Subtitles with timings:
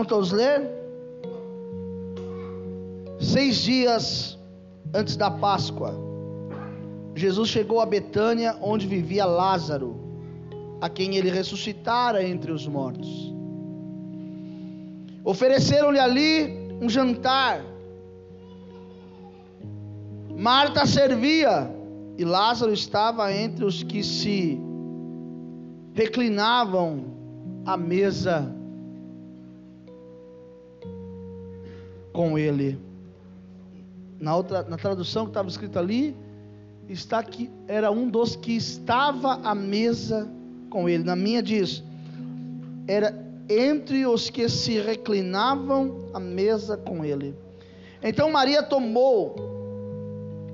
[0.00, 0.66] Vamos todos ler?
[3.20, 4.38] Seis dias
[4.94, 5.94] antes da Páscoa,
[7.14, 10.00] Jesus chegou a Betânia, onde vivia Lázaro,
[10.80, 13.30] a quem ele ressuscitara entre os mortos.
[15.22, 17.62] Ofereceram-lhe ali um jantar.
[20.34, 21.70] Marta servia
[22.16, 24.58] e Lázaro estava entre os que se
[25.92, 27.04] reclinavam
[27.66, 28.58] à mesa
[32.20, 32.78] com ele.
[34.20, 36.14] Na outra, na tradução que estava escrito ali,
[36.86, 40.30] está que era um dos que estava à mesa
[40.68, 41.02] com ele.
[41.02, 41.82] Na minha diz,
[42.86, 47.34] era entre os que se reclinavam à mesa com ele.
[48.02, 49.34] Então Maria tomou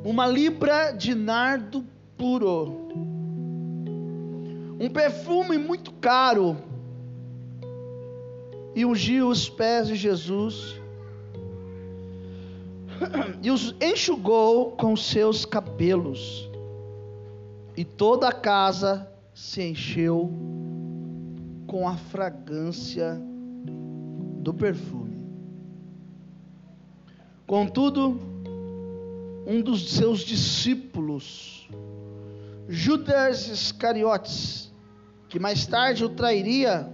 [0.04, 1.84] uma libra de nardo
[2.16, 2.86] puro,
[4.78, 6.56] um perfume muito caro,
[8.72, 10.85] e ungiu os pés de Jesus
[13.42, 16.50] e os enxugou com seus cabelos,
[17.76, 20.32] e toda a casa se encheu
[21.66, 23.20] com a fragrância
[24.40, 25.16] do perfume.
[27.46, 28.18] Contudo,
[29.46, 31.68] um dos seus discípulos,
[32.68, 34.72] Judas Iscariotes,
[35.28, 36.90] que mais tarde o trairia,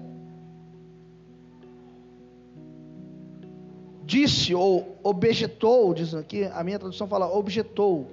[4.05, 8.07] disse ou objetou, diz aqui, a minha tradução fala objetou.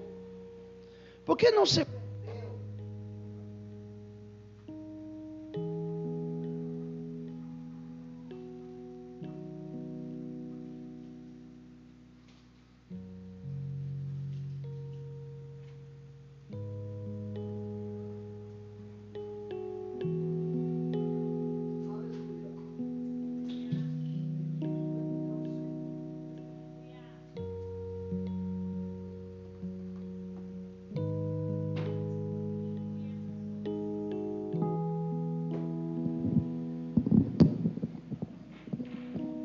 [1.25, 1.85] Por que não se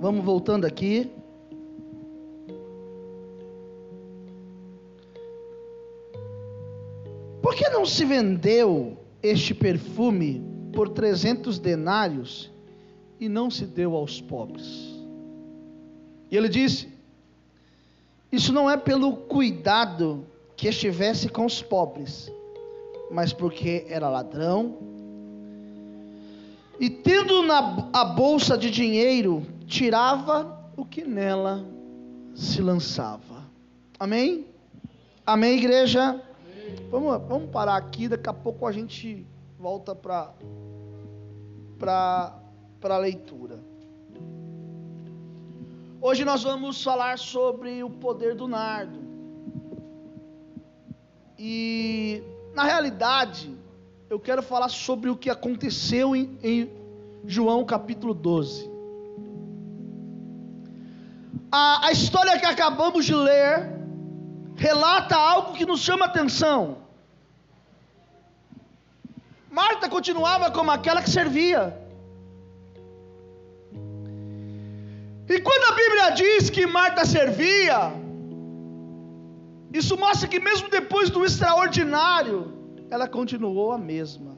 [0.04, 1.10] Vamos voltando aqui.
[7.40, 10.44] Por que não se vendeu este perfume
[10.74, 12.52] por 300 denários
[13.18, 14.94] e não se deu aos pobres?
[16.30, 16.86] E ele disse:
[18.30, 22.30] Isso não é pelo cuidado que estivesse com os pobres,
[23.10, 24.76] mas porque era ladrão.
[26.78, 31.64] E tendo na a bolsa de dinheiro, tirava o que nela
[32.34, 33.44] se lançava.
[33.98, 34.46] Amém?
[35.24, 36.02] Amém, igreja?
[36.10, 36.88] Amém.
[36.90, 39.26] Vamos, vamos parar aqui, daqui a pouco a gente
[39.58, 40.34] volta para
[42.82, 43.58] a leitura.
[46.00, 49.02] Hoje nós vamos falar sobre o poder do nardo.
[51.38, 52.22] E,
[52.54, 53.50] na realidade,
[54.10, 56.70] eu quero falar sobre o que aconteceu em, em
[57.24, 58.73] João capítulo 12
[61.56, 63.52] a, a história que acabamos de ler
[64.56, 66.78] relata algo que nos chama atenção.
[69.58, 71.62] Marta continuava como aquela que servia.
[75.32, 77.92] E quando a Bíblia diz que Marta servia,
[79.72, 82.40] isso mostra que mesmo depois do extraordinário,
[82.90, 84.32] ela continuou a mesma.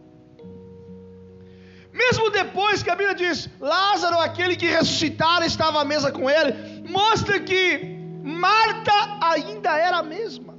[1.92, 6.52] Mesmo depois que a Bíblia diz, Lázaro, aquele que ressuscitara, estava à mesa com ele,
[6.86, 10.54] mostra que Marta ainda era a mesma.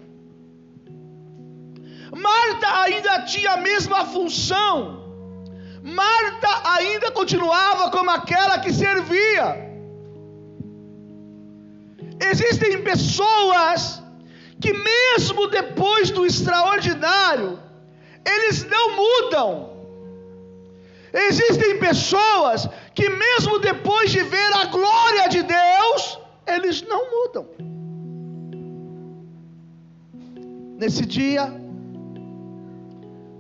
[2.16, 4.98] Marta ainda tinha a mesma função.
[5.84, 9.68] Marta ainda continuava como aquela que servia.
[12.20, 14.02] Existem pessoas
[14.60, 17.60] que, mesmo depois do extraordinário,
[18.26, 19.78] eles não mudam.
[21.14, 22.68] Existem pessoas
[22.98, 27.48] que, mesmo depois de ver a glória de Deus, eles não mudam.
[30.80, 31.46] Nesse dia,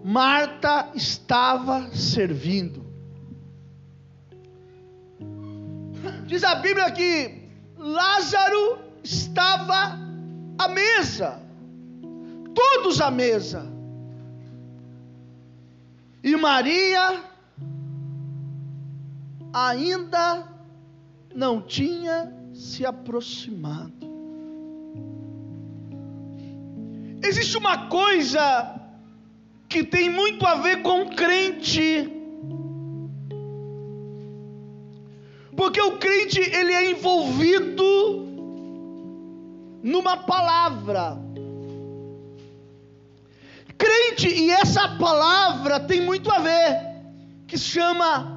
[0.04, 2.86] Marta estava servindo.
[6.27, 9.98] Diz a Bíblia que Lázaro estava
[10.60, 11.42] à mesa,
[12.53, 13.65] todos à mesa.
[16.24, 17.24] E Maria
[19.53, 20.47] ainda
[21.33, 24.07] não tinha se aproximado.
[27.23, 28.79] Existe uma coisa
[29.67, 32.09] que tem muito a ver com crente.
[35.55, 38.27] Porque o crente ele é envolvido
[39.83, 41.17] numa palavra.
[43.77, 46.79] Crente, e essa palavra tem muito a ver,
[47.47, 48.37] que se chama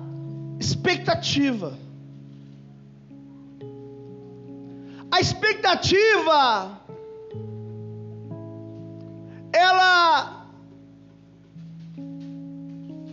[0.60, 1.72] expectativa.
[5.10, 6.78] A expectativa,
[9.52, 10.46] ela,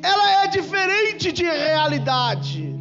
[0.03, 2.75] ela é diferente de realidade.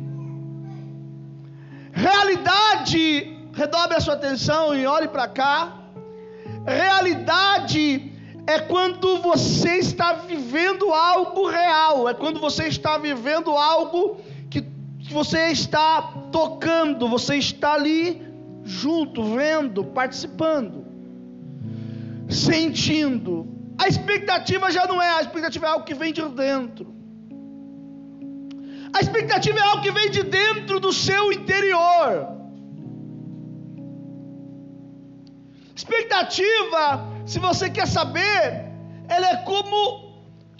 [1.92, 3.02] Realidade
[3.54, 5.72] redobre a sua atenção e olhe para cá.
[6.66, 8.12] Realidade
[8.46, 14.34] é quando você está vivendo algo real, é quando você está vivendo algo que
[15.12, 18.22] você está tocando, você está ali
[18.64, 20.84] junto, vendo, participando,
[22.28, 23.46] sentindo.
[23.78, 26.94] A expectativa já não é, a expectativa é algo que vem de dentro.
[28.92, 32.36] A expectativa é algo que vem de dentro do seu interior.
[35.74, 38.72] Expectativa, se você quer saber,
[39.08, 40.06] ela é como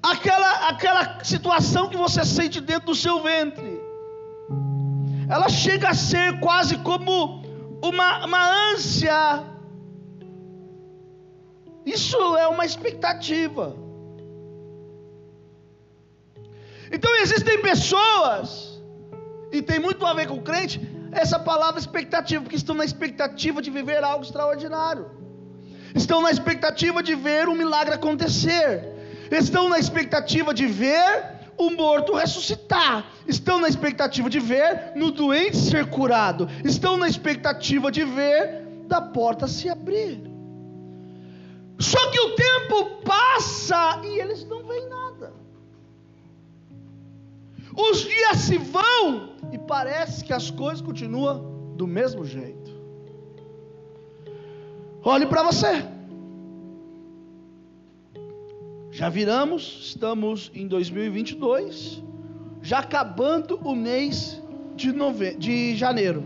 [0.03, 3.76] aquela, aquela situação que você sente dentro do seu ventre.
[5.29, 7.43] Ela chega a ser quase como
[7.83, 9.45] uma, uma ânsia.
[11.85, 13.77] Isso é uma expectativa.
[16.91, 18.81] Então existem pessoas,
[19.53, 20.81] e tem muito a ver com o crente,
[21.11, 25.11] essa palavra expectativa, porque estão na expectativa de viver algo extraordinário,
[25.95, 28.85] estão na expectativa de ver um milagre acontecer,
[29.31, 35.57] estão na expectativa de ver o morto ressuscitar, estão na expectativa de ver no doente
[35.57, 40.21] ser curado, estão na expectativa de ver da porta se abrir.
[41.79, 45.33] Só que o tempo passa e eles não veem nada.
[47.77, 52.75] Os dias se vão e parece que as coisas continuam do mesmo jeito.
[55.03, 55.96] Olhe para você.
[58.97, 62.03] Já viramos, estamos em 2022,
[62.63, 64.43] já acabando o mês
[64.75, 65.35] de, nove...
[65.35, 66.25] de janeiro.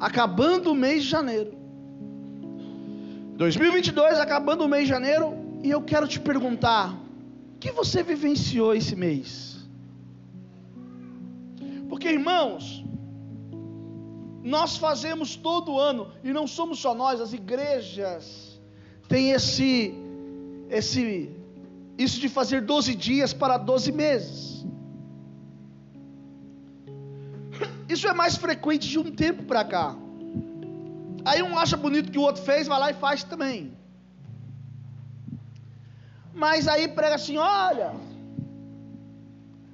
[0.00, 1.56] Acabando o mês de janeiro.
[3.36, 6.92] 2022, acabando o mês de janeiro, e eu quero te perguntar:
[7.54, 9.64] o que você vivenciou esse mês?
[11.88, 12.84] Porque, irmãos,
[14.42, 18.60] nós fazemos todo ano, e não somos só nós, as igrejas
[19.08, 19.94] têm esse,
[20.70, 21.30] esse,
[21.96, 24.66] isso de fazer 12 dias para 12 meses.
[27.88, 29.96] Isso é mais frequente de um tempo para cá.
[31.24, 33.72] Aí um acha bonito que o outro fez, vai lá e faz também.
[36.34, 37.94] Mas aí prega assim: olha,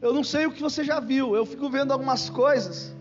[0.01, 2.95] eu não sei o que você já viu, eu fico vendo algumas coisas.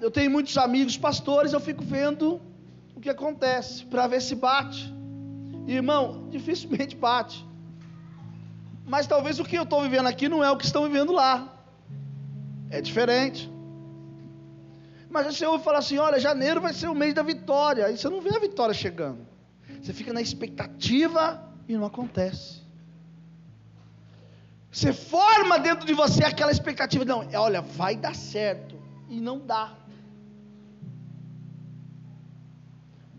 [0.00, 2.40] Eu tenho muitos amigos pastores, eu fico vendo
[2.94, 4.95] o que acontece, para ver se bate.
[5.66, 7.44] Irmão, dificilmente bate.
[8.84, 11.52] Mas talvez o que eu estou vivendo aqui não é o que estão vivendo lá.
[12.70, 13.50] É diferente.
[15.10, 17.86] Mas você ouve falar assim: olha, janeiro vai ser o mês da vitória.
[17.86, 19.26] Aí você não vê a vitória chegando.
[19.82, 22.66] Você fica na expectativa e não acontece.
[24.70, 28.76] Você forma dentro de você aquela expectativa, não, é, olha, vai dar certo,
[29.08, 29.72] e não dá.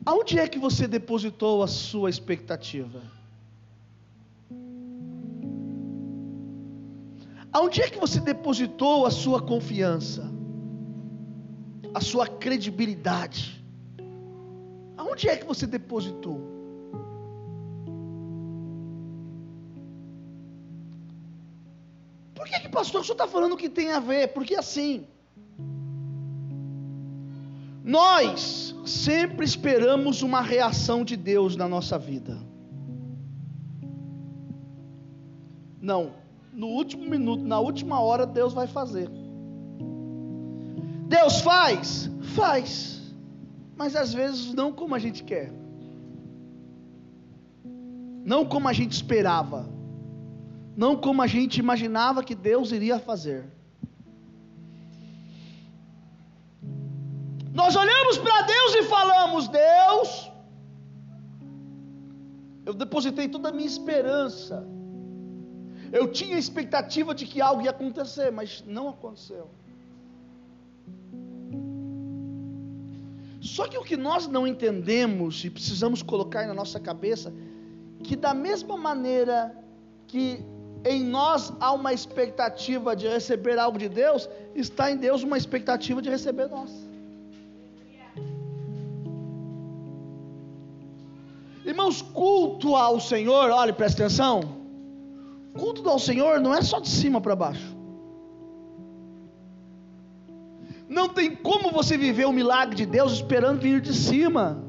[0.10, 3.02] Aonde é que você depositou a sua expectativa?
[7.52, 10.24] Aonde é que você depositou a sua confiança?
[11.94, 13.62] A sua credibilidade?
[14.96, 16.40] Aonde é que você depositou?
[22.34, 24.30] Por que, que pastor, o senhor está falando que tem a ver?
[24.30, 25.06] Porque assim,
[27.88, 32.38] nós sempre esperamos uma reação de Deus na nossa vida.
[35.82, 36.12] Não,
[36.52, 39.10] no último minuto, na última hora, Deus vai fazer.
[41.08, 42.12] Deus faz?
[42.36, 43.02] Faz.
[43.76, 45.54] Mas às vezes não como a gente quer.
[48.26, 49.78] Não como a gente esperava
[50.78, 53.52] não como a gente imaginava que Deus iria fazer.
[57.60, 60.32] Nós olhamos para Deus e falamos: Deus,
[62.68, 64.58] eu depositei toda a minha esperança.
[65.92, 69.50] Eu tinha expectativa de que algo ia acontecer, mas não aconteceu.
[73.42, 77.34] Só que o que nós não entendemos e precisamos colocar na nossa cabeça,
[78.04, 79.56] que da mesma maneira
[80.06, 80.46] que
[80.86, 86.02] em nós há uma expectativa de receber algo de Deus, está em Deus uma expectativa
[86.04, 86.87] de receber nós.
[91.88, 94.42] Irmãos, culto ao Senhor, olha, presta atenção.
[95.54, 97.76] Culto ao Senhor não é só de cima para baixo.
[100.90, 104.62] Não tem como você viver o milagre de Deus esperando vir de cima.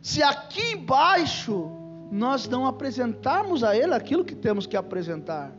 [0.00, 1.68] Se aqui embaixo
[2.10, 5.52] nós não apresentarmos a Ele aquilo que temos que apresentar.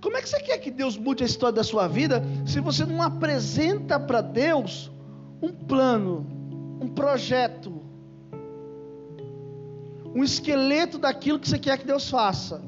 [0.00, 2.84] Como é que você quer que Deus mude a história da sua vida se você
[2.84, 4.92] não apresenta para Deus
[5.42, 6.24] um plano,
[6.80, 7.82] um projeto,
[10.14, 12.62] um esqueleto daquilo que você quer que Deus faça?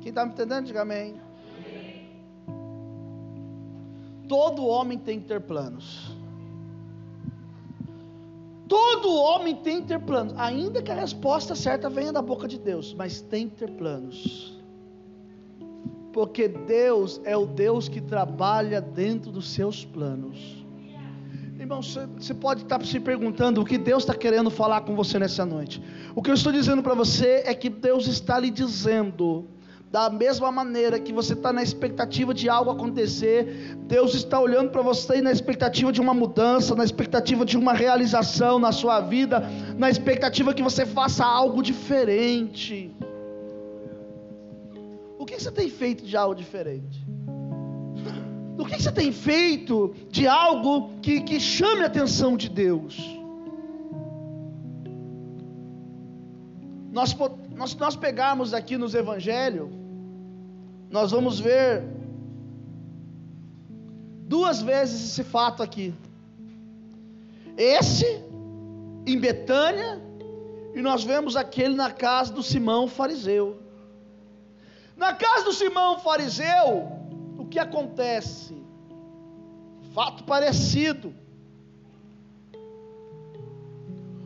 [0.00, 1.20] Quem está me entendendo, diga amém.
[4.28, 6.16] Todo homem tem que ter planos.
[8.68, 12.58] Todo homem tem que ter planos, ainda que a resposta certa venha da boca de
[12.58, 14.54] Deus, mas tem que ter planos.
[16.12, 20.67] Porque Deus é o Deus que trabalha dentro dos seus planos.
[21.68, 25.44] Irmão, você pode estar se perguntando o que Deus está querendo falar com você nessa
[25.44, 25.82] noite.
[26.14, 29.46] O que eu estou dizendo para você é que Deus está lhe dizendo
[29.92, 34.80] da mesma maneira que você está na expectativa de algo acontecer, Deus está olhando para
[34.80, 39.42] você na expectativa de uma mudança, na expectativa de uma realização na sua vida,
[39.76, 42.90] na expectativa que você faça algo diferente.
[45.18, 47.07] O que você tem feito de algo diferente?
[48.58, 52.98] O que você tem feito de algo que, que chame a atenção de Deus?
[56.90, 57.16] Nós,
[57.54, 59.70] nós, nós pegarmos aqui nos evangelhos,
[60.90, 61.84] nós vamos ver
[64.26, 65.94] duas vezes esse fato aqui.
[67.56, 68.24] Esse
[69.06, 70.02] em Betânia
[70.74, 73.62] e nós vemos aquele na casa do Simão fariseu.
[74.96, 76.97] Na casa do Simão fariseu,
[77.48, 78.56] que acontece?
[79.94, 81.14] Fato parecido.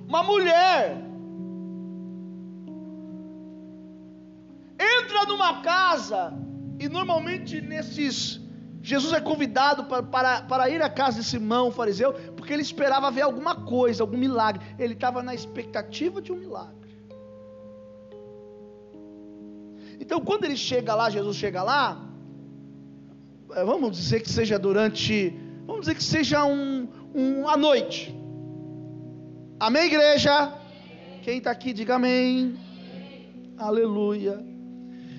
[0.07, 1.01] Uma mulher
[4.79, 6.35] entra numa casa
[6.79, 8.41] e normalmente nesses.
[8.85, 12.63] Jesus é convidado para, para, para ir à casa de Simão, o fariseu, porque ele
[12.63, 14.61] esperava ver alguma coisa, algum milagre.
[14.77, 16.83] Ele estava na expectativa de um milagre.
[20.01, 22.12] Então, quando ele chega lá, Jesus chega lá,
[23.65, 28.15] vamos dizer que seja durante, vamos dizer que seja um, um à noite.
[29.61, 30.53] Amém, igreja?
[31.23, 32.59] Quem está aqui, diga amém.
[32.93, 33.55] amém.
[33.59, 34.45] Aleluia.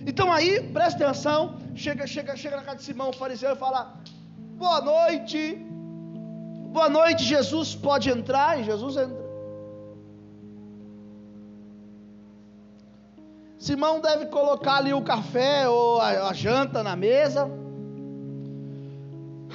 [0.05, 3.95] Então aí, presta atenção, chega, chega, chega na casa de Simão, o fariseu, e fala:
[4.57, 5.55] Boa noite,
[6.73, 8.59] boa noite, Jesus pode entrar?
[8.59, 9.23] E Jesus entra.
[13.57, 17.49] Simão deve colocar ali o café ou a, a janta na mesa.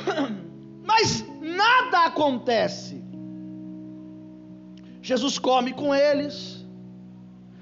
[0.85, 3.03] Mas nada acontece.
[5.03, 6.65] Jesus come com eles.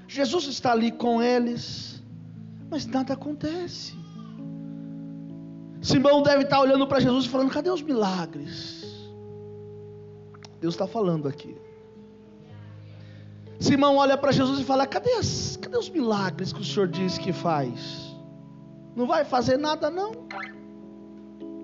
[0.07, 1.87] Jesus está ali com eles
[2.69, 3.95] mas nada acontece.
[5.81, 8.85] Simão deve estar olhando para Jesus e falando: cadê os milagres?
[10.59, 11.55] Deus está falando aqui.
[13.59, 17.17] Simão olha para Jesus e fala: cadê, as, cadê os milagres que o Senhor diz
[17.17, 18.15] que faz?
[18.95, 20.11] Não vai fazer nada, não.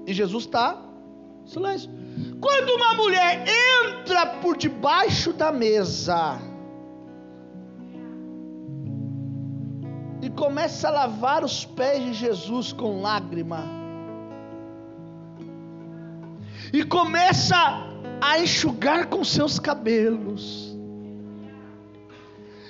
[0.06, 0.82] E Jesus está
[1.46, 1.90] silêncio.
[2.40, 6.40] Quando uma mulher entra por debaixo da mesa,
[10.22, 13.64] e começa a lavar os pés de Jesus com lágrima.
[16.72, 17.56] E começa
[18.22, 20.73] a enxugar com seus cabelos.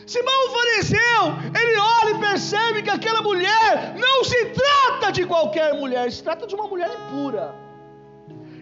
[0.05, 5.73] Simão o fariseu, ele olha e percebe que aquela mulher não se trata de qualquer
[5.73, 7.55] mulher, se trata de uma mulher impura.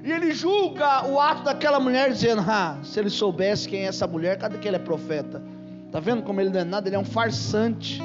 [0.03, 4.07] E ele julga o ato daquela mulher, dizendo: Ah, se ele soubesse quem é essa
[4.07, 5.41] mulher, cadê que ele é profeta?
[5.85, 6.87] Está vendo como ele não é nada?
[6.87, 8.01] Ele é um farsante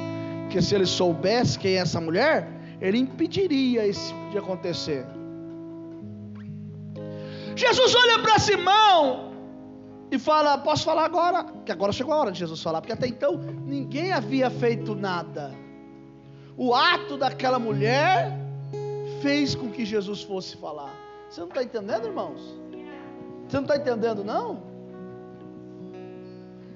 [0.49, 2.47] que se ele soubesse quem é essa mulher,
[2.79, 5.05] ele impediria isso de acontecer.
[7.55, 9.26] Jesus olha para Simão
[10.09, 11.43] e fala: Posso falar agora?
[11.65, 15.53] Que agora chegou a hora de Jesus falar, porque até então ninguém havia feito nada.
[16.55, 18.31] O ato daquela mulher
[19.21, 20.93] fez com que Jesus fosse falar.
[21.29, 22.41] Você não está entendendo, irmãos?
[23.47, 24.63] Você não está entendendo, não?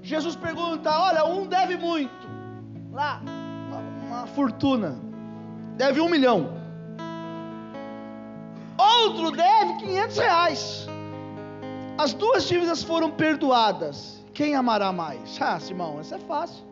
[0.01, 2.29] Jesus pergunta: Olha, um deve muito.
[2.91, 3.21] Lá,
[4.07, 4.99] uma fortuna,
[5.77, 6.59] deve um milhão.
[8.77, 10.90] Outro deve 500 reais.
[12.01, 13.97] As duas dívidas foram perdoadas.
[14.33, 15.39] quem amará mais?
[15.39, 16.63] Ah, Simão, isso é fácil.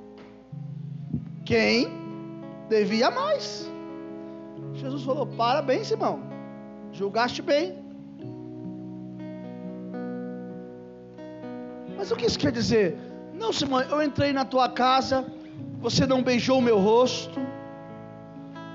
[1.46, 1.88] Quem
[2.68, 3.70] devia mais?
[4.74, 6.20] Jesus falou: Parabéns, Simão,
[6.92, 7.78] julgaste bem.
[11.96, 12.98] Mas o que isso quer dizer?
[13.36, 15.24] Não, Simão, eu entrei na tua casa,
[15.80, 17.40] você não beijou o meu rosto,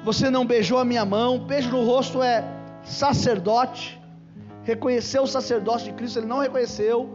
[0.04, 1.40] você não beijou a minha mão.
[1.40, 2.44] Beijo no rosto é
[2.84, 4.00] sacerdote,
[4.64, 7.08] reconheceu o sacerdócio de Cristo, ele não reconheceu.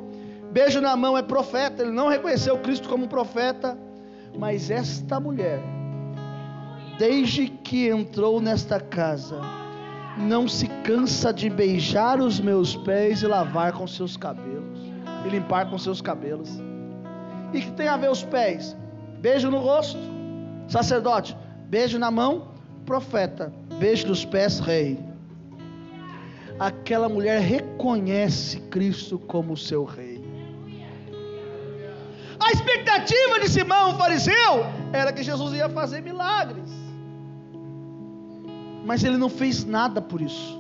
[0.52, 3.78] Beijo na mão é profeta, ele não reconheceu Cristo como profeta.
[4.38, 5.60] Mas esta mulher,
[6.98, 9.42] desde que entrou nesta casa,
[10.18, 14.80] não se cansa de beijar os meus pés e lavar com seus cabelos,
[15.26, 16.50] e limpar com seus cabelos.
[17.54, 18.76] E que tem a ver os pés?
[19.20, 20.00] Beijo no rosto,
[20.68, 21.36] sacerdote,
[21.68, 22.50] beijo na mão,
[22.86, 25.09] profeta, beijo nos pés, rei.
[26.60, 30.20] Aquela mulher reconhece Cristo como seu rei.
[32.40, 36.70] A expectativa de Simão, o fariseu, era que Jesus ia fazer milagres.
[38.86, 40.58] Mas ele não fez nada por isso.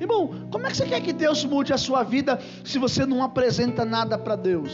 [0.00, 3.22] Irmão, como é que você quer que Deus mude a sua vida se você não
[3.22, 4.72] apresenta nada para Deus?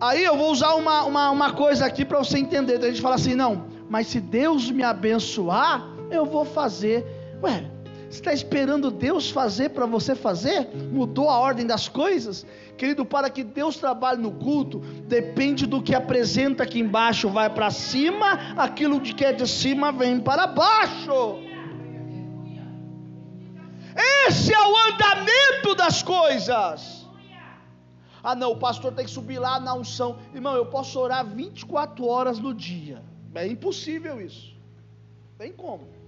[0.00, 2.76] Aí eu vou usar uma, uma, uma coisa aqui para você entender.
[2.76, 7.13] A gente fala assim, não, mas se Deus me abençoar, eu vou fazer.
[7.44, 7.70] Ué,
[8.08, 10.66] você está esperando Deus fazer para você fazer?
[10.90, 12.46] Mudou a ordem das coisas?
[12.78, 17.70] Querido, para que Deus trabalhe no culto, depende do que apresenta aqui embaixo, vai para
[17.70, 21.38] cima, aquilo que é de cima vem para baixo.
[24.26, 27.06] Esse é o andamento das coisas.
[28.22, 30.18] Ah, não, o pastor tem que subir lá na unção.
[30.32, 33.02] Irmão, eu posso orar 24 horas no dia.
[33.34, 34.56] É impossível isso.
[35.36, 36.03] Tem como.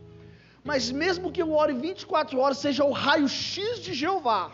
[0.69, 4.51] Mas mesmo que eu ore 24 horas, seja o raio-x de Jeová.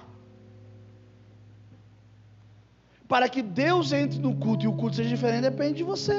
[3.12, 6.18] Para que Deus entre no culto e o culto seja diferente, depende de você.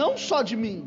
[0.00, 0.78] Não só de mim.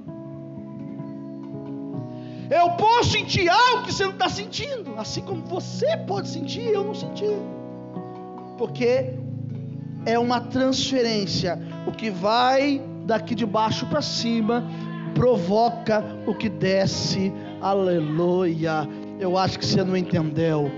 [2.49, 4.95] Eu posso sentir algo que você não está sentindo.
[4.97, 7.31] Assim como você pode sentir, eu não senti.
[8.57, 9.13] Porque
[10.05, 11.57] é uma transferência.
[11.87, 14.63] O que vai daqui de baixo para cima,
[15.15, 17.33] provoca o que desce.
[17.59, 18.87] Aleluia.
[19.19, 20.69] Eu acho que você não entendeu.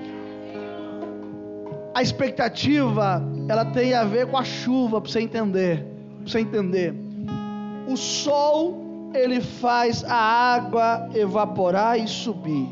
[1.93, 5.85] A expectativa, ela tem a ver com a chuva, para você entender.
[6.19, 6.93] Para você entender.
[7.87, 12.69] O sol, ele faz a água evaporar e subir.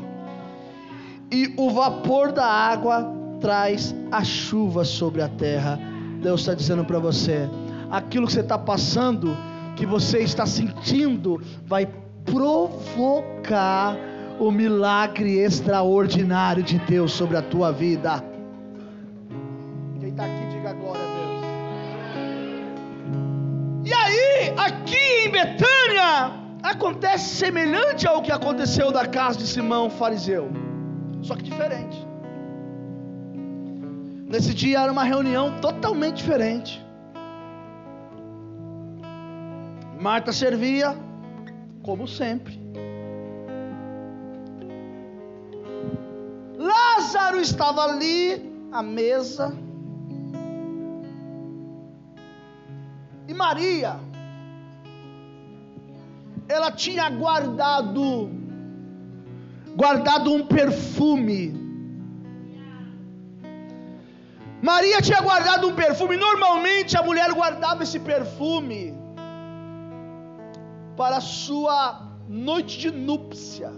[1.32, 5.78] E o vapor da água traz a chuva sobre a terra.
[6.22, 7.48] Deus está dizendo para você:
[7.90, 9.36] aquilo que você está passando,
[9.76, 11.86] que você está sentindo, vai
[12.24, 13.96] provocar
[14.40, 18.24] o milagre extraordinário de Deus sobre a tua vida.
[20.00, 21.44] Quem está aqui, diga glória a Deus.
[23.84, 30.50] E aí, aqui em Betânia, acontece semelhante ao que aconteceu da casa de Simão fariseu,
[31.22, 32.04] só que diferente.
[34.28, 36.85] Nesse dia era uma reunião totalmente diferente.
[40.06, 40.96] Marta servia,
[41.82, 42.56] como sempre.
[46.56, 48.40] Lázaro estava ali
[48.70, 49.52] à mesa.
[53.26, 53.98] E Maria,
[56.48, 58.30] ela tinha guardado,
[59.74, 61.52] guardado um perfume.
[64.62, 66.16] Maria tinha guardado um perfume.
[66.16, 69.05] Normalmente a mulher guardava esse perfume
[70.96, 73.70] para a sua noite de núpcia.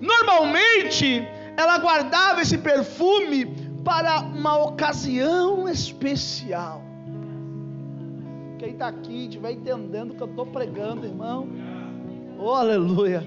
[0.00, 3.46] Normalmente, ela guardava esse perfume
[3.84, 6.82] para uma ocasião especial.
[8.58, 11.48] Quem está aqui estiver entendendo o que eu estou pregando, irmão,
[12.38, 13.26] oh aleluia.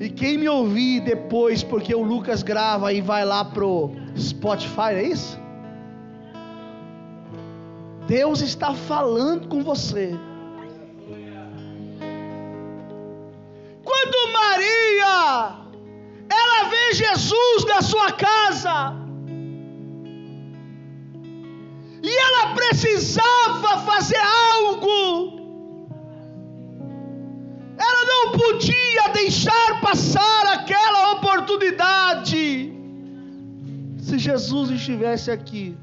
[0.00, 5.02] E quem me ouvir depois, porque o Lucas grava e vai lá pro Spotify, é
[5.02, 5.38] isso?
[8.06, 10.16] Deus está falando com você.
[14.58, 15.56] Maria,
[16.28, 18.92] ela vê Jesus na sua casa,
[22.02, 25.38] e ela precisava fazer algo,
[27.78, 32.72] ela não podia deixar passar aquela oportunidade.
[34.00, 35.76] Se Jesus estivesse aqui,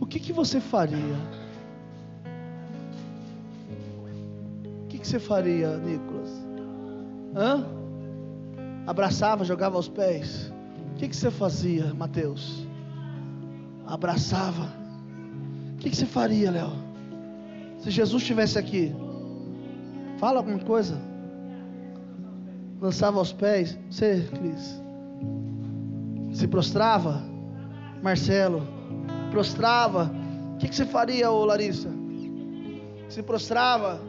[0.00, 1.16] o que, que você faria?
[4.82, 6.41] O que, que você faria, Nicolas?
[7.34, 7.64] Hã?
[8.86, 10.52] Abraçava, jogava aos pés.
[10.92, 12.66] O que, que você fazia, Mateus?
[13.86, 14.68] Abraçava.
[15.74, 16.72] O que, que você faria, Léo?
[17.78, 18.94] Se Jesus estivesse aqui,
[20.18, 21.00] fala alguma coisa.
[22.80, 23.78] Lançava aos pés.
[23.90, 24.82] Você, Cris.
[26.32, 27.22] Se prostrava.
[28.02, 28.66] Marcelo.
[29.30, 30.12] Prostrava.
[30.54, 31.88] O que, que você faria, ô Larissa?
[33.08, 34.00] Se prostrava.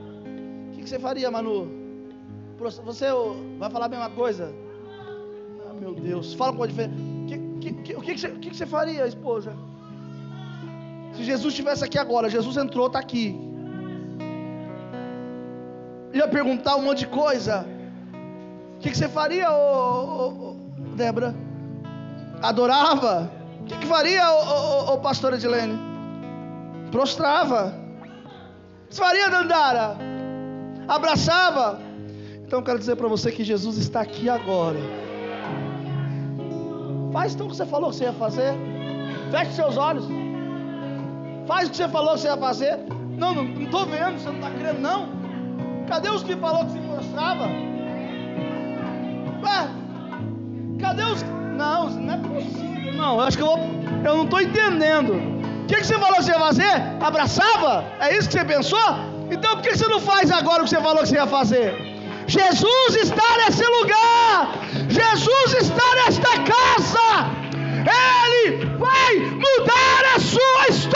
[0.67, 1.82] O que, que você faria, Manu?
[2.57, 3.05] Você
[3.57, 4.53] vai falar a mesma coisa?
[5.69, 6.33] Ah, meu Deus.
[6.33, 6.95] Fala com a diferença.
[6.95, 9.53] O que, que, que, que, você, que, que você faria, esposa?
[11.13, 13.39] Se Jesus estivesse aqui agora, Jesus entrou, está aqui.
[16.13, 17.65] Ia perguntar um monte de coisa.
[18.75, 20.55] O que, que você faria, ô, ô, ô,
[20.95, 21.35] Débora?
[22.41, 23.31] Adorava?
[23.61, 25.79] O que, que faria, ô, ô, ô pastora Edilene?
[26.91, 27.73] Prostrava.
[28.85, 29.97] O que você faria, Dandara?
[30.87, 31.79] Abraçava?
[32.53, 34.77] Então eu quero dizer para você que Jesus está aqui agora.
[37.11, 38.53] Faz então o que você falou que você ia fazer.
[39.31, 40.05] Feche seus olhos.
[41.47, 42.77] Faz o que você falou que você ia fazer.
[43.17, 45.09] Não, não estou vendo, você não está crendo, não.
[45.87, 47.45] Cadê os que falou que se mostrava?
[49.41, 49.67] Ué,
[50.79, 51.23] cadê os.
[51.57, 52.93] Não, não é possível.
[52.93, 53.57] Não, eu acho que eu, vou...
[54.05, 55.13] eu não estou entendendo.
[55.63, 56.83] O que, que você falou que você ia fazer?
[57.01, 57.83] Abraçava?
[57.99, 58.77] É isso que você pensou?
[59.31, 61.92] Então por que você não faz agora o que você falou que você ia fazer?
[62.27, 64.59] Jesus está nesse lugar,
[64.89, 67.29] Jesus está nesta casa,
[67.85, 70.93] Ele vai mudar a sua história.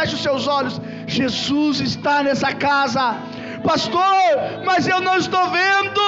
[0.00, 0.80] Feche os seus olhos.
[1.06, 3.16] Jesus está nessa casa.
[3.62, 6.00] Pastor, mas eu não estou vendo,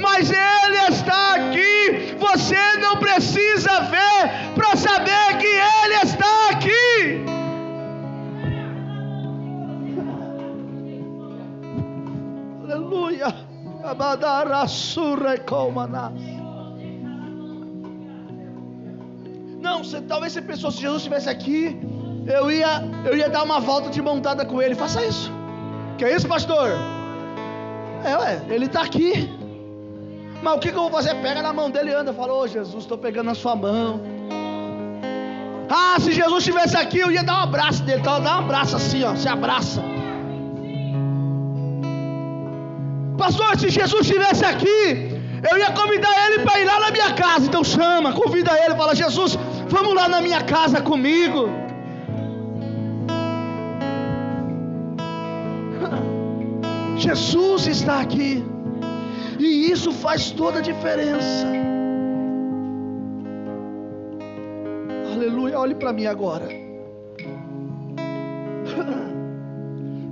[0.00, 2.16] mas Ele está aqui.
[2.18, 7.24] Você não precisa ver para saber que Ele está aqui.
[12.64, 13.34] Aleluia.
[19.60, 21.78] Não, você, talvez você pensou se Jesus estivesse aqui,
[22.26, 24.74] eu ia, eu ia dar uma volta de montada com ele.
[24.74, 25.32] Faça isso.
[25.96, 26.97] Que é isso, pastor?
[28.04, 29.28] É, ué, ele está aqui.
[30.42, 31.14] Mas o que, que, eu vou fazer?
[31.16, 32.12] Pega na mão dele e anda.
[32.12, 34.00] Fala, ô oh, Jesus, estou pegando na sua mão.
[35.68, 38.00] Ah, se Jesus estivesse aqui, eu ia dar um abraço dele.
[38.00, 39.14] Então, dá um abraço assim, ó.
[39.16, 39.82] Se abraça.
[43.18, 45.18] Pastor, se Jesus estivesse aqui,
[45.50, 47.46] eu ia convidar ele para ir lá na minha casa.
[47.46, 49.36] Então chama, convida ele, fala, Jesus,
[49.68, 51.67] vamos lá na minha casa comigo.
[56.98, 58.44] Jesus está aqui.
[59.38, 61.46] E isso faz toda a diferença.
[65.12, 66.48] Aleluia, olhe para mim agora.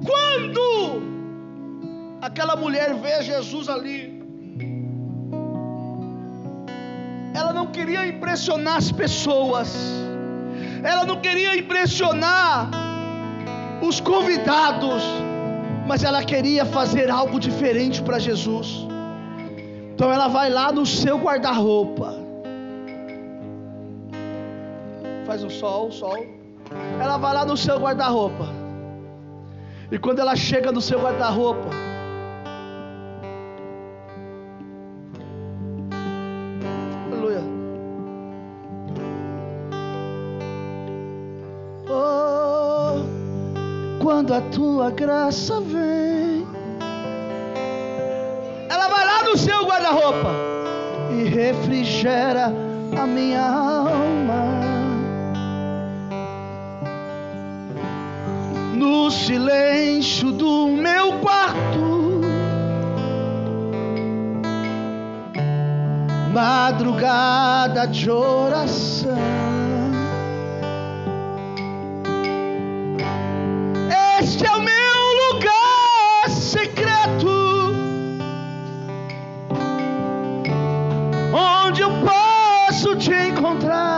[0.07, 1.03] Quando
[2.22, 4.16] aquela mulher vê Jesus ali,
[7.35, 9.77] ela não queria impressionar as pessoas,
[10.83, 12.70] ela não queria impressionar
[13.83, 15.03] os convidados,
[15.87, 18.87] mas ela queria fazer algo diferente para Jesus.
[19.94, 22.14] Então ela vai lá no seu guarda-roupa.
[25.27, 26.27] Faz o sol, sol.
[27.01, 28.46] Ela vai lá no seu guarda-roupa.
[29.90, 31.70] E quando ela chega no seu guarda-roupa,
[44.26, 46.44] quando a tua graça vem,
[48.68, 50.34] ela vai lá no seu guarda-roupa
[51.12, 52.52] e refrigera
[53.00, 54.46] a minha alma.
[58.74, 62.20] No silêncio do meu quarto,
[66.34, 69.36] madrugada de oração.
[74.28, 77.28] Este é o meu lugar secreto,
[81.32, 83.95] onde eu posso te encontrar.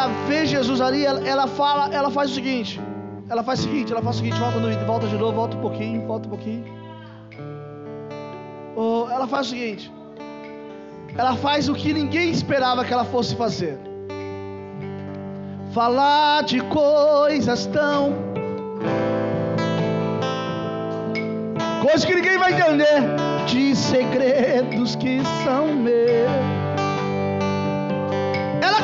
[0.00, 2.80] Ela vê Jesus ali, ela, ela fala, ela faz o seguinte.
[3.28, 6.06] Ela faz o seguinte, ela faz o seguinte, volta volta de novo, volta um pouquinho,
[6.06, 6.64] volta um pouquinho.
[8.74, 9.92] Oh, ela faz o seguinte.
[11.16, 13.78] Ela faz o que ninguém esperava que ela fosse fazer.
[15.74, 18.14] Falar de coisas tão
[21.82, 23.02] coisas que ninguém vai entender,
[23.46, 26.60] de segredos que são meus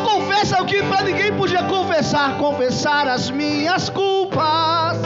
[0.07, 4.97] confessa o que para ninguém podia confessar, confessar as minhas culpas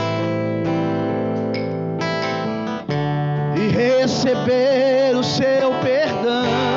[3.57, 6.70] e receber o seu perdão.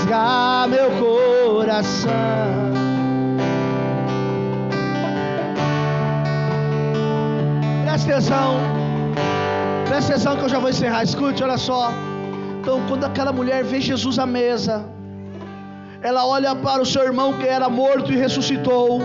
[0.00, 2.10] Rasgar meu coração.
[7.84, 8.60] Presta atenção,
[9.86, 11.02] presta atenção que eu já vou encerrar.
[11.02, 11.92] Escute, olha só.
[12.60, 14.84] Então, quando aquela mulher vê Jesus à mesa,
[16.02, 19.00] ela olha para o seu irmão que era morto e ressuscitou.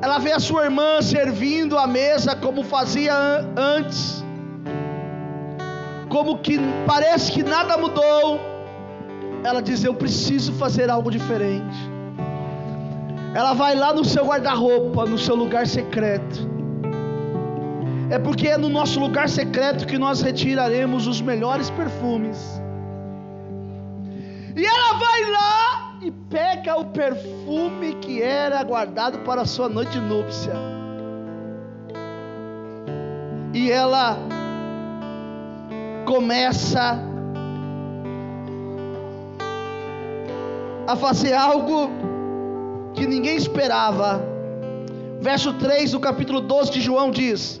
[0.00, 3.14] Ela vê a sua irmã servindo a mesa como fazia
[3.56, 4.22] antes
[6.08, 8.40] como que parece que nada mudou,
[9.44, 11.76] ela diz: Eu preciso fazer algo diferente.
[13.34, 16.48] Ela vai lá no seu guarda-roupa, no seu lugar secreto.
[18.10, 22.60] É porque é no nosso lugar secreto que nós retiraremos os melhores perfumes.
[24.56, 29.92] E ela vai lá e pega o perfume que era guardado para a sua noite
[29.92, 30.54] de núpcia.
[33.52, 34.16] E ela
[36.06, 37.07] começa
[40.88, 41.90] a fazer algo
[42.94, 44.22] que ninguém esperava.
[45.20, 47.60] Verso 3 do capítulo 12 de João diz: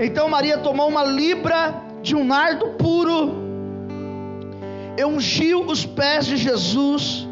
[0.00, 3.34] Então Maria tomou uma libra de um nardo puro,
[4.96, 7.28] e ungiu os pés de Jesus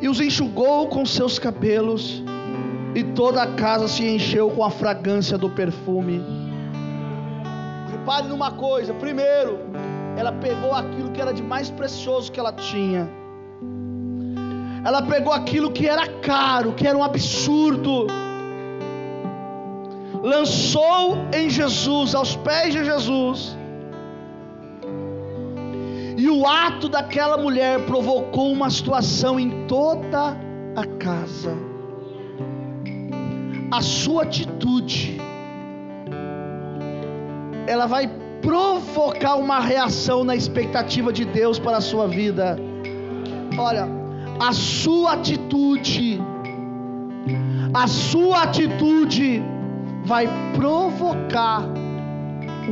[0.00, 2.24] e os enxugou com seus cabelos,
[2.94, 6.24] e toda a casa se encheu com a fragrância do perfume.
[7.92, 9.60] Repare numa coisa: primeiro,
[10.16, 13.19] ela pegou aquilo que era de mais precioso que ela tinha.
[14.84, 18.06] Ela pegou aquilo que era caro, que era um absurdo.
[20.22, 23.56] Lançou em Jesus, aos pés de Jesus.
[26.16, 30.36] E o ato daquela mulher provocou uma situação em toda
[30.76, 31.56] a casa.
[33.70, 35.20] A sua atitude
[37.66, 38.10] ela vai
[38.42, 42.58] provocar uma reação na expectativa de Deus para a sua vida.
[43.56, 43.99] Olha,
[44.40, 46.18] a sua atitude,
[47.74, 49.42] a sua atitude
[50.02, 51.62] vai provocar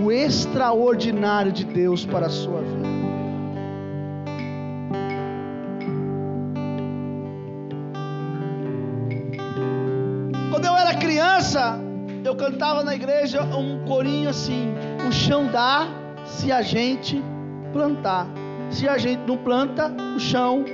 [0.03, 2.89] o extraordinário de Deus para a sua vida.
[10.51, 11.79] Quando eu era criança,
[12.25, 14.73] eu cantava na igreja um corinho assim:
[15.07, 15.87] o chão dá
[16.25, 17.23] se a gente
[17.75, 18.27] plantar.
[18.71, 20.65] Se a gente não planta, o chão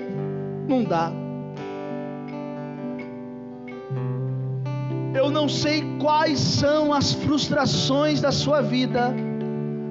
[0.69, 1.13] não dá.
[5.15, 9.15] Eu não sei quais são as frustrações da sua vida,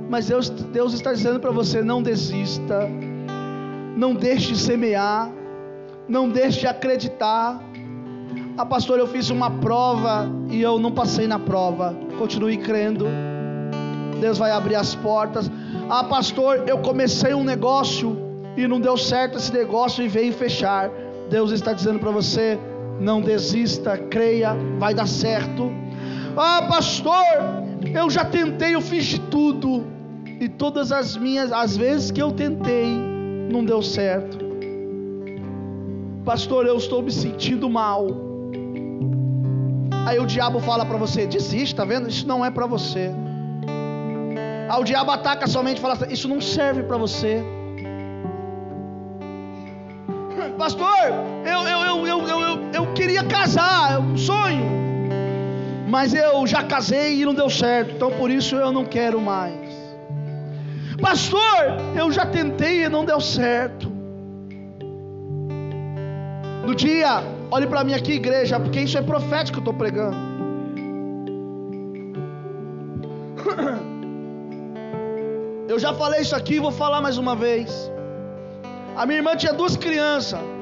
[0.09, 2.87] mas Deus, Deus está dizendo para você: não desista,
[3.95, 5.31] não deixe de semear,
[6.07, 7.59] não deixe de acreditar
[8.55, 11.95] ah, pastor, eu fiz uma prova e eu não passei na prova.
[12.19, 13.07] Continue crendo.
[14.21, 15.49] Deus vai abrir as portas.
[15.89, 18.15] Ah, pastor, eu comecei um negócio
[18.55, 20.89] e não deu certo esse negócio e veio fechar.
[21.29, 22.59] Deus está dizendo para você:
[22.99, 25.71] não desista, creia, vai dar certo.
[26.35, 27.25] Ah, pastor,
[27.93, 29.85] eu já tentei, eu fiz de tudo
[30.39, 32.87] e todas as minhas, as vezes que eu tentei,
[33.51, 34.43] não deu certo.
[36.25, 38.07] Pastor, eu estou me sentindo mal.
[40.05, 42.09] Aí o diabo fala para você: desiste, tá vendo?
[42.09, 43.11] Isso não é para você.
[44.69, 47.43] Aí o diabo ataca somente e fala: assim, isso não serve para você.
[50.63, 51.11] Pastor,
[51.43, 52.39] eu, eu, eu, eu, eu,
[52.73, 54.63] eu queria casar, é um sonho.
[55.89, 59.59] Mas eu já casei e não deu certo, então por isso eu não quero mais.
[61.01, 61.41] Pastor,
[61.97, 63.91] eu já tentei e não deu certo.
[66.65, 67.21] No dia
[67.51, 70.15] Olhe para mim aqui, igreja, porque isso é profético que eu estou pregando.
[75.67, 77.91] Eu já falei isso aqui, vou falar mais uma vez.
[78.95, 80.52] A minha irmã tinha duas crianças.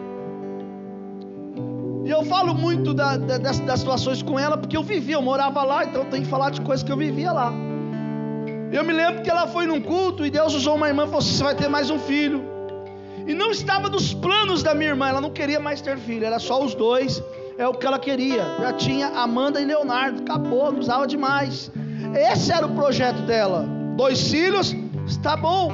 [2.12, 5.63] Eu falo muito da, da, das, das, situações com ela, porque eu vivia, eu morava
[5.63, 7.54] lá, então eu tenho que falar de coisas que eu vivia lá.
[8.69, 11.19] Eu me lembro que ela foi num culto e Deus usou uma irmã e falou
[11.19, 12.43] assim: você vai ter mais um filho.
[13.26, 16.38] E não estava nos planos da minha irmã, ela não queria mais ter filho, era
[16.38, 17.24] só os dois,
[17.58, 18.43] é o que ela queria.
[18.60, 21.71] Já tinha Amanda e Leonardo, acabou, não usava demais.
[22.13, 23.65] Esse era o projeto dela.
[23.95, 24.76] Dois filhos,
[25.08, 25.71] está bom.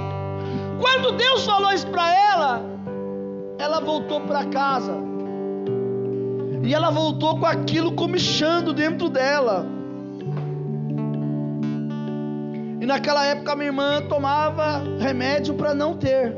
[0.80, 2.62] Quando Deus falou isso para ela,
[3.58, 5.07] ela voltou para casa.
[6.64, 9.66] E ela voltou com aquilo comichando dentro dela.
[12.82, 16.36] E naquela época minha irmã tomava remédio para não ter.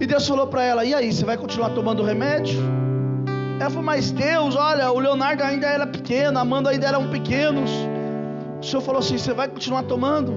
[0.00, 2.60] E Deus falou para ela: E aí, você vai continuar tomando remédio?
[3.60, 7.70] Ela falou: Mas Deus, olha, o Leonardo ainda era pequeno, a Amanda ainda eram pequenos.
[8.60, 10.34] O Senhor falou assim: Você vai continuar tomando?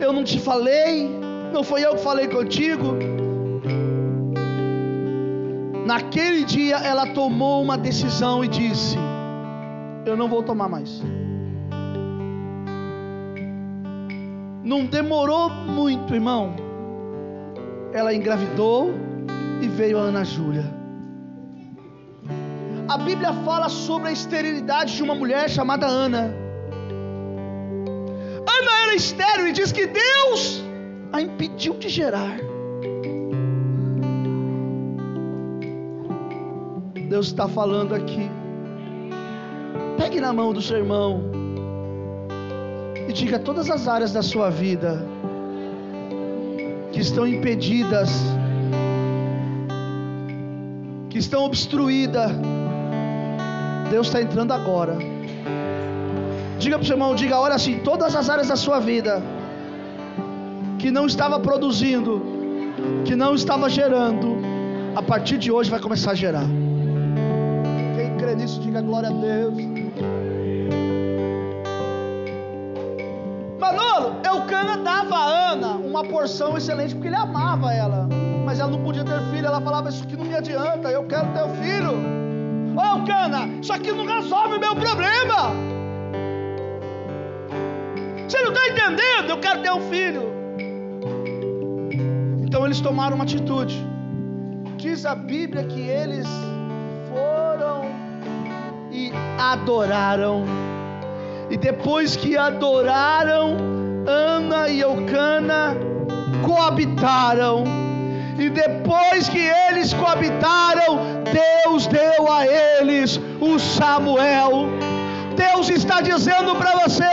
[0.00, 1.08] Eu não te falei,
[1.52, 2.96] não foi eu que falei contigo.
[5.92, 8.96] Naquele dia ela tomou uma decisão e disse:
[10.06, 11.02] Eu não vou tomar mais.
[14.64, 16.56] Não demorou muito, irmão.
[17.92, 18.94] Ela engravidou
[19.60, 20.64] e veio a Ana Júlia.
[22.88, 26.34] A Bíblia fala sobre a esterilidade de uma mulher chamada Ana.
[28.58, 30.64] Ana era estéril e diz que Deus
[31.12, 32.38] a impediu de gerar.
[37.22, 38.28] Deus está falando aqui.
[39.96, 41.22] Pegue na mão do seu irmão
[43.08, 45.06] e diga todas as áreas da sua vida
[46.90, 48.10] que estão impedidas,
[51.10, 52.32] que estão obstruídas.
[53.88, 54.98] Deus está entrando agora.
[56.58, 59.22] Diga para o seu irmão, diga, olha assim, todas as áreas da sua vida
[60.80, 62.20] que não estava produzindo,
[63.04, 64.38] que não estava gerando,
[64.96, 66.71] a partir de hoje vai começar a gerar.
[68.32, 69.54] Crê nisso, diga glória a Deus.
[73.60, 78.08] Manolo, Eucana dava a Ana uma porção excelente porque ele amava ela,
[78.46, 79.46] mas ela não podia ter filho.
[79.46, 81.92] Ela falava: Isso aqui não me adianta, eu quero ter um filho.
[82.74, 85.50] Ô Eucana, isso aqui não resolve meu problema.
[88.26, 89.28] Você não está entendendo?
[89.28, 90.32] Eu quero ter um filho.
[92.42, 93.76] Então eles tomaram uma atitude.
[94.78, 96.26] Diz a Bíblia que eles
[99.38, 100.44] adoraram.
[101.50, 103.56] E depois que adoraram,
[104.06, 105.76] Ana e Eucana
[106.44, 107.64] coabitaram.
[108.38, 114.68] E depois que eles coabitaram, Deus deu a eles o Samuel.
[115.36, 117.04] Deus está dizendo para você: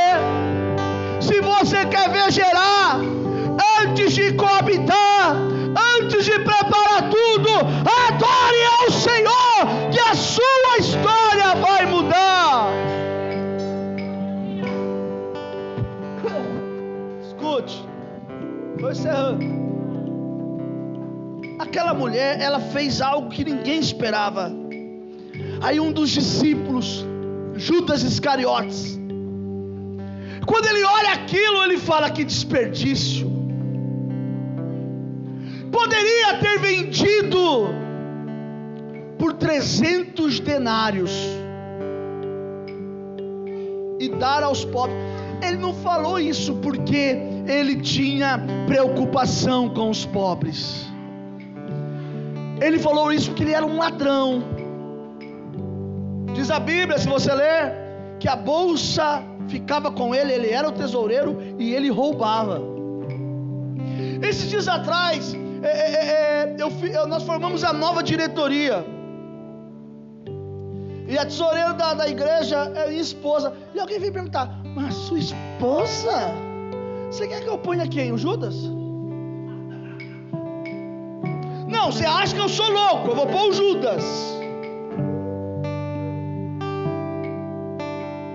[1.20, 3.00] se você quer ver gerar,
[3.82, 5.09] antes de coabitar,
[18.90, 19.46] vou encerrando.
[21.60, 24.52] Aquela mulher, ela fez algo que ninguém esperava.
[25.62, 27.06] Aí um dos discípulos,
[27.56, 29.00] Judas Iscariotes,
[30.46, 33.30] quando ele olha aquilo, ele fala que desperdício.
[35.72, 37.70] Poderia ter vendido
[39.20, 41.12] por 300 denários
[44.00, 44.98] e dar aos pobres.
[45.44, 50.86] Ele não falou isso porque ele tinha preocupação com os pobres.
[52.62, 54.44] Ele falou isso porque ele era um ladrão.
[56.36, 57.74] Diz a Bíblia, se você ler,
[58.20, 62.62] que a bolsa ficava com ele, ele era o tesoureiro e ele roubava.
[64.22, 68.86] Esses dias atrás, é, é, é, eu, eu, nós formamos a nova diretoria.
[71.08, 73.54] E a tesoureira da, da igreja é minha esposa.
[73.74, 76.49] E alguém veio perguntar: Mas sua esposa?
[77.12, 78.12] Você quer que eu ponha quem?
[78.12, 78.56] O Judas?
[81.68, 83.10] Não, você acha que eu sou louco?
[83.10, 84.04] Eu vou pôr o Judas.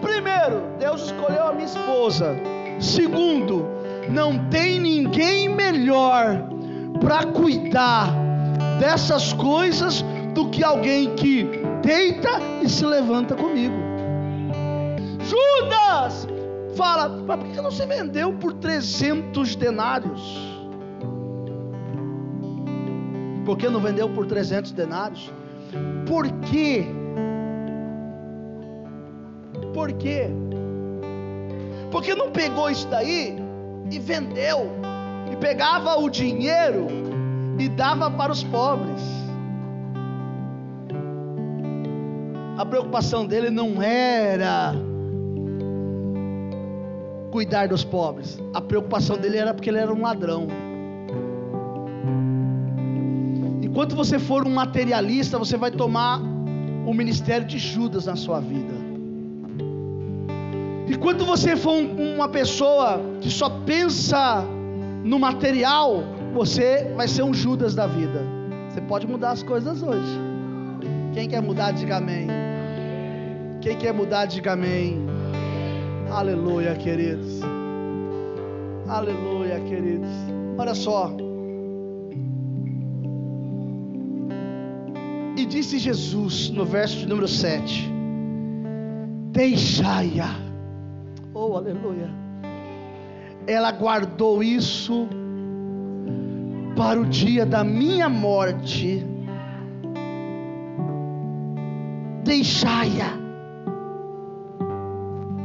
[0.01, 2.35] Primeiro, Deus escolheu a minha esposa.
[2.81, 3.65] Segundo,
[4.09, 6.49] não tem ninguém melhor
[7.01, 8.13] para cuidar
[8.81, 10.05] dessas coisas
[10.35, 11.45] do que alguém que
[11.81, 13.75] deita e se levanta comigo.
[15.21, 16.27] Judas
[16.77, 20.55] fala, mas por que não se vendeu por 300 denários?
[23.45, 25.33] Por que não vendeu por 300 denários?
[26.07, 26.87] Por quê?
[29.73, 30.31] Por quê?
[31.91, 33.37] Porque não pegou isso daí
[33.91, 34.71] e vendeu,
[35.31, 36.87] e pegava o dinheiro
[37.59, 39.03] e dava para os pobres.
[42.57, 44.75] A preocupação dele não era
[47.35, 50.47] cuidar dos pobres, a preocupação dele era porque ele era um ladrão.
[53.61, 56.21] Enquanto você for um materialista, você vai tomar
[56.87, 58.73] o ministério de Judas na sua vida.
[60.87, 64.45] E quando você for um, uma pessoa que só pensa
[65.03, 68.23] no material, você vai ser um Judas da vida.
[68.71, 70.21] Você pode mudar as coisas hoje.
[71.13, 72.29] Quem quer mudar, diga amém.
[73.61, 75.14] Quem quer mudar, diga amém.
[76.15, 77.41] Aleluia, queridos.
[78.87, 80.09] Aleluia, queridos.
[80.57, 81.11] Olha só.
[85.37, 87.91] E disse Jesus no verso de número 7:
[89.33, 90.37] Deixai-a.
[91.35, 92.09] Oh, aleluia.
[93.49, 95.09] Ela guardou isso
[96.77, 99.05] para o dia da minha morte.
[102.23, 103.24] Deixai-a.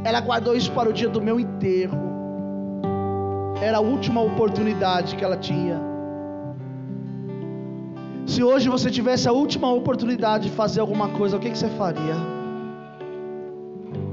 [0.04, 1.98] Ela guardou isso para o dia do meu enterro.
[3.60, 5.80] Era a última oportunidade que ela tinha.
[8.26, 11.68] Se hoje você tivesse a última oportunidade de fazer alguma coisa, o que, que você
[11.70, 12.14] faria?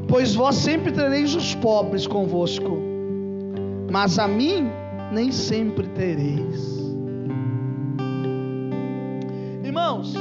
[0.08, 2.78] Pois vós sempre tereis os pobres convosco,
[3.92, 4.68] mas a mim
[5.12, 6.78] nem sempre tereis.
[9.64, 10.16] Irmãos,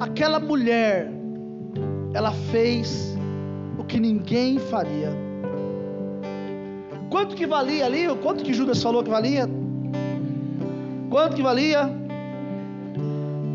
[0.00, 1.11] aquela mulher,
[2.14, 3.16] ela fez
[3.78, 5.10] o que ninguém faria.
[7.10, 8.06] Quanto que valia ali?
[8.22, 9.48] Quanto que Judas falou que valia?
[11.10, 11.90] Quanto que valia?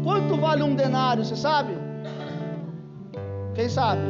[0.04, 1.74] Quanto vale um denário, você sabe?
[3.56, 4.02] Quem sabe?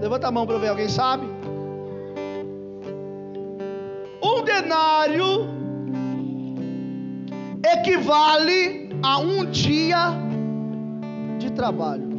[0.00, 1.26] Levanta a mão para ver, alguém sabe?
[4.22, 5.48] Um denário
[7.72, 10.12] equivale a um dia
[11.38, 12.15] de trabalho.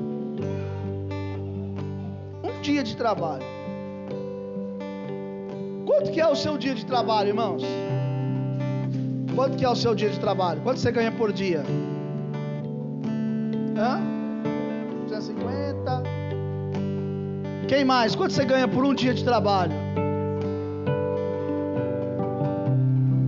[2.68, 3.46] Dia de trabalho.
[5.86, 7.64] Quanto que é o seu dia de trabalho, irmãos?
[9.34, 10.60] Quanto que é o seu dia de trabalho?
[10.60, 11.64] Quanto você ganha por dia?
[13.78, 14.02] Hã?
[15.06, 16.04] 250.
[17.70, 18.18] Quem mais?
[18.18, 19.72] Quanto você ganha por um dia de trabalho?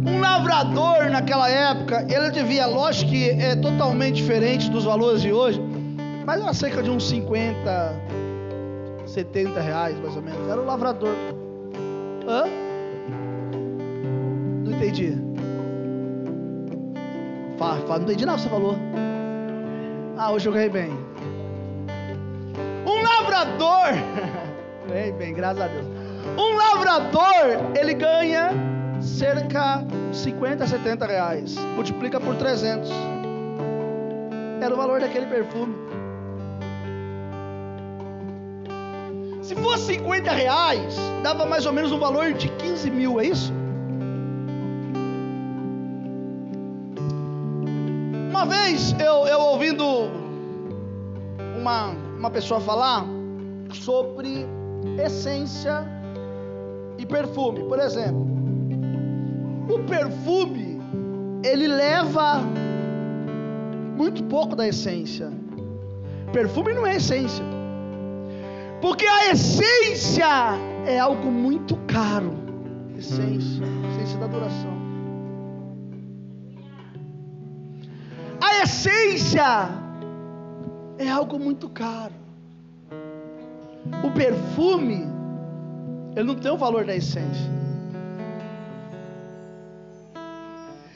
[0.05, 5.61] Um lavrador naquela época, ele devia, lógico que é totalmente diferente dos valores de hoje,
[6.25, 8.18] mas era cerca de uns 50,
[9.09, 10.47] 70 reais mais ou menos.
[10.49, 11.13] Era o lavrador.
[12.27, 12.43] Hã?
[14.63, 15.17] Não entendi.
[17.57, 18.75] Fala, fala, não entendi nada que você falou.
[20.17, 20.91] Ah, hoje eu ganhei bem.
[22.85, 23.93] Um lavrador,
[24.87, 25.85] ganhei bem, graças a Deus.
[26.37, 28.51] Um lavrador, ele ganha
[29.01, 31.55] cerca de 50 a 70 reais.
[31.75, 32.89] Multiplica por 300.
[34.61, 35.88] Era o valor daquele perfume.
[39.49, 43.51] Se fosse 50 reais, dava mais ou menos um valor de 15 mil, é isso?
[48.29, 49.83] Uma vez eu, eu ouvindo
[51.59, 51.87] uma,
[52.19, 53.07] uma pessoa falar
[53.73, 54.45] sobre
[55.03, 55.83] essência
[56.99, 57.63] e perfume.
[57.63, 58.27] Por exemplo,
[59.67, 60.79] o perfume
[61.43, 62.43] ele leva
[63.97, 65.31] muito pouco da essência.
[66.31, 67.58] Perfume não é essência.
[68.81, 70.25] Porque a essência
[70.85, 72.33] é algo muito caro.
[72.97, 74.79] Essência, essência da duração.
[78.41, 79.69] A essência
[80.97, 82.13] é algo muito caro.
[84.03, 85.07] O perfume,
[86.15, 87.59] ele não tem o valor da essência.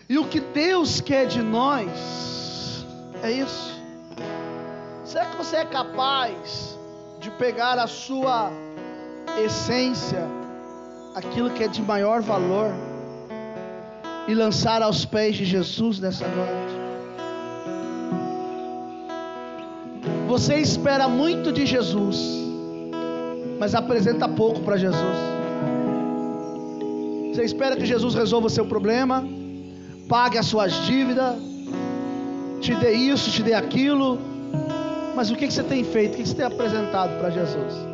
[0.08, 2.86] E o que Deus quer de nós
[3.22, 3.82] é isso.
[5.04, 6.78] Será que você é capaz
[7.24, 8.52] de pegar a sua
[9.46, 10.28] essência,
[11.16, 12.70] aquilo que é de maior valor,
[14.28, 16.74] e lançar aos pés de Jesus nessa noite?
[20.28, 22.18] Você espera muito de Jesus,
[23.58, 25.18] mas apresenta pouco para Jesus.
[27.32, 29.24] Você espera que Jesus resolva o seu problema,
[30.10, 31.36] pague as suas dívidas,
[32.60, 34.33] te dê isso, te dê aquilo,
[35.16, 36.16] mas o que, você tem feito?
[36.16, 37.93] O que você tem apresentado para Jesus?